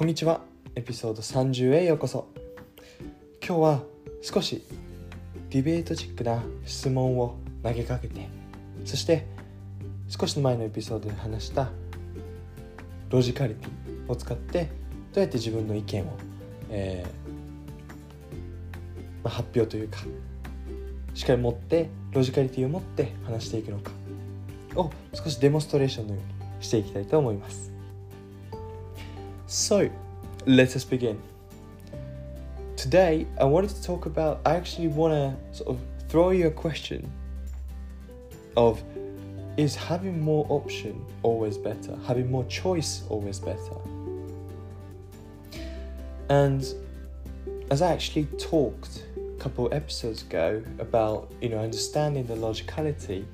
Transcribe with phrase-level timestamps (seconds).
[0.00, 0.40] こんにちは。
[0.76, 2.26] エピソード30へようこそ。
[3.46, 3.82] 今日は
[4.22, 4.64] 少し
[5.50, 8.26] ディベートチックな質問を投げかけて
[8.86, 9.26] そして
[10.08, 11.68] 少し前のエピソードで話した
[13.10, 14.70] ロジカリティを使って
[15.12, 16.16] どうやって自分の意見を、
[16.70, 17.08] えー
[19.22, 19.98] まあ、発表というか
[21.12, 23.90] しっかり持ってロジカリティを持って話していくのか
[24.76, 27.79] を少しデモンストレーションのようにしていきたいと思います。
[29.50, 29.90] So,
[30.46, 31.20] let us begin.
[32.76, 34.40] Today, I wanted to talk about.
[34.46, 37.10] I actually want to sort of throw you a question
[38.56, 38.80] of
[39.56, 41.98] is having more option always better?
[42.06, 43.74] Having more choice always better?
[46.28, 46.64] And
[47.72, 53.24] as I actually talked a couple episodes ago about you know understanding the logicality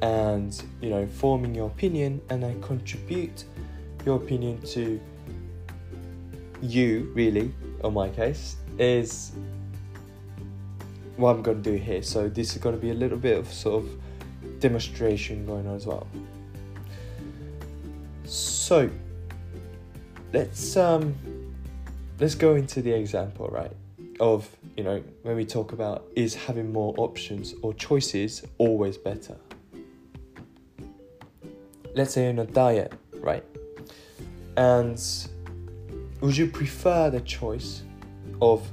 [0.00, 3.44] and you know forming your opinion and then contribute
[4.06, 4.98] your opinion to
[6.62, 9.32] you really on my case is
[11.16, 12.02] what I'm going to do here.
[12.02, 15.76] So this is going to be a little bit of sort of demonstration going on
[15.76, 16.06] as well.
[18.24, 18.88] So
[20.32, 21.14] let's um
[22.18, 23.72] let's go into the example, right?
[24.20, 29.36] Of you know when we talk about is having more options or choices always better.
[31.94, 33.44] Let's say on a diet, right?
[34.56, 34.98] And
[36.20, 37.82] would you prefer the choice
[38.42, 38.66] of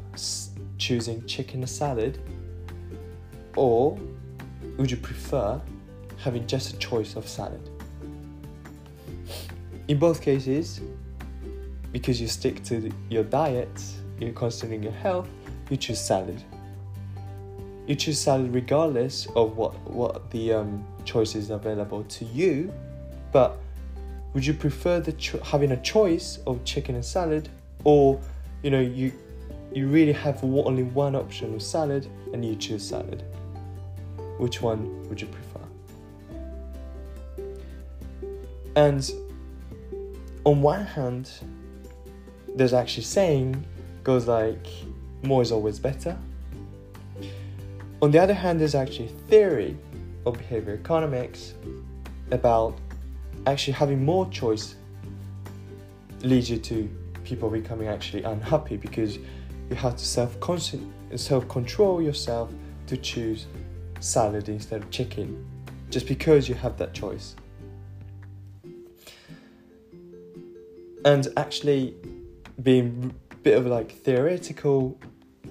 [0.77, 2.19] choosing chicken salad
[3.55, 3.97] or
[4.77, 5.59] would you prefer
[6.17, 7.69] having just a choice of salad?
[9.87, 10.81] In both cases,
[11.91, 13.81] because you stick to your diet,
[14.19, 15.29] you're considering your health,
[15.69, 16.43] you choose salad.
[17.87, 22.73] You choose salad regardless of what, what the um, choices available to you,
[23.31, 23.57] but
[24.37, 27.49] would you prefer cho- having a choice of chicken and salad
[27.85, 28.21] or
[28.61, 29.11] you know you
[29.73, 33.23] you really have only one option of salad and you choose salad?
[34.37, 35.65] Which one would you prefer?
[38.75, 39.09] And
[40.45, 41.31] on one hand
[42.55, 43.65] there's actually saying
[44.03, 44.67] goes like
[45.23, 46.15] more is always better.
[48.03, 49.75] On the other hand there's actually theory
[50.27, 51.55] of behavior economics
[52.29, 52.77] about
[53.47, 54.75] actually having more choice
[56.21, 56.89] leads you to
[57.23, 60.37] people becoming actually unhappy because you have to self
[61.15, 62.51] self control yourself
[62.87, 63.47] to choose
[63.99, 65.45] salad instead of chicken
[65.89, 67.35] just because you have that choice.
[71.05, 71.95] And actually
[72.61, 74.99] being a bit of like theoretical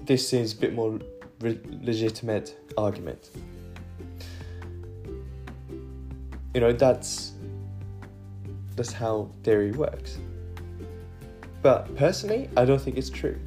[0.05, 0.99] this is a bit more
[1.41, 3.31] re- legitimate argument.
[6.53, 7.33] You know that's
[8.77, 10.19] that's how theory works.
[11.61, 13.37] But personally, I don't think it's true.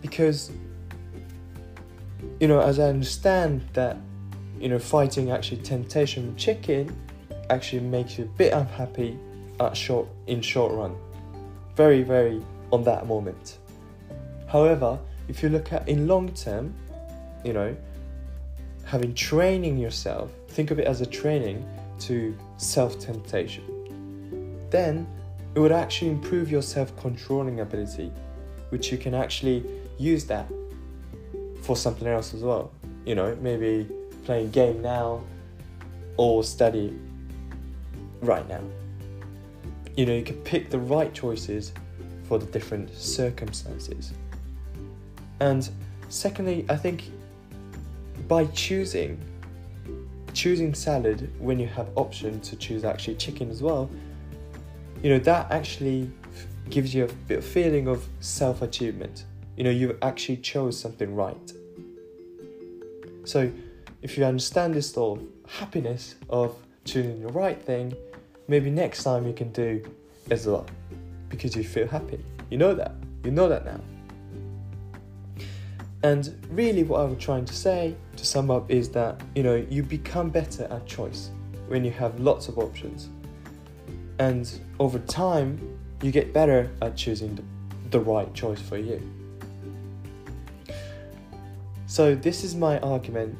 [0.00, 0.50] Because,
[2.38, 3.98] you know, as I understand that,
[4.58, 6.96] you know, fighting actually temptation with chicken
[7.50, 9.18] actually makes you a bit unhappy
[9.58, 10.96] at short in short run.
[11.74, 12.40] Very, very
[12.72, 13.58] on that moment.
[14.46, 14.98] However,
[15.28, 16.74] if you look at in long term,
[17.44, 17.76] you know,
[18.84, 21.66] having training yourself, think of it as a training
[22.00, 23.64] to self temptation,
[24.70, 25.06] then
[25.54, 28.12] it would actually improve your self controlling ability,
[28.70, 29.64] which you can actually
[29.98, 30.50] use that
[31.62, 32.70] for something else as well.
[33.04, 33.88] You know, maybe
[34.24, 35.22] playing game now
[36.16, 36.98] or study
[38.20, 38.62] right now.
[39.96, 41.72] You know, you can pick the right choices
[42.24, 44.12] for the different circumstances.
[45.40, 45.68] And
[46.08, 47.10] secondly, I think
[48.28, 49.18] by choosing
[50.32, 53.90] choosing salad when you have option to choose actually chicken as well
[55.02, 56.10] you know that actually
[56.68, 59.24] gives you a bit of feeling of self-achievement.
[59.56, 61.52] You know you actually chose something right.
[63.24, 63.50] So
[64.02, 67.92] if you understand this sort of happiness of choosing the right thing
[68.48, 69.82] maybe next time you can do
[70.30, 70.66] as well
[71.28, 72.24] because you feel happy.
[72.50, 72.94] You know that.
[73.24, 73.80] You know that now
[76.02, 79.82] and really, what I'm trying to say to sum up is that you know you
[79.82, 81.30] become better at choice
[81.68, 83.10] when you have lots of options,
[84.18, 85.58] and over time,
[86.02, 87.42] you get better at choosing the,
[87.90, 89.00] the right choice for you.
[91.86, 93.36] So this is my argument,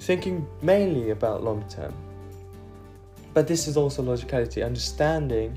[0.00, 1.94] thinking mainly about long term.
[3.34, 5.56] But this is also logicality, understanding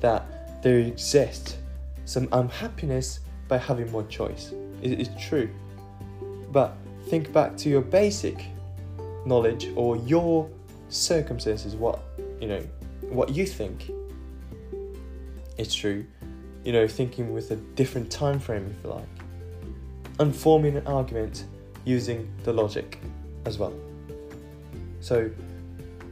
[0.00, 1.58] that there exists
[2.06, 4.52] some unhappiness by having more choice.
[4.80, 5.50] It is true.
[6.50, 6.76] But
[7.06, 8.44] think back to your basic
[9.26, 10.48] knowledge or your
[10.88, 12.00] circumstances, what
[12.40, 12.62] you know,
[13.02, 13.90] what you think.
[15.60, 16.04] it's true.
[16.64, 19.08] You know, thinking with a different time frame, if you like,
[20.18, 21.44] and forming an argument
[21.84, 22.98] using the logic
[23.44, 23.72] as well.
[25.00, 25.30] So,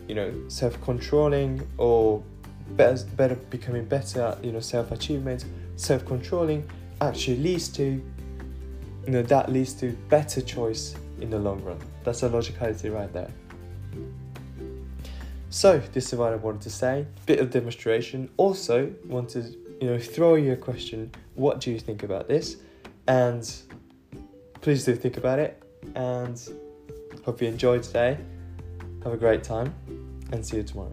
[0.06, 2.22] you know, self-controlling or
[2.70, 5.44] better, better becoming better at you know self-achievement,
[5.76, 6.68] self-controlling
[7.00, 8.02] actually leads to
[9.06, 11.78] you know that leads to better choice in the long run.
[12.04, 13.30] That's a logicality right there.
[15.50, 17.06] So this is what I wanted to say.
[17.26, 18.28] Bit of demonstration.
[18.36, 19.40] Also want to
[19.80, 21.10] you know throw you a question.
[21.34, 22.56] What do you think about this?
[23.06, 23.50] And
[24.60, 25.62] please do think about it.
[25.94, 26.40] And
[27.24, 28.18] hope you enjoyed today.
[29.04, 29.74] Have a great time
[30.32, 30.92] and see you tomorrow.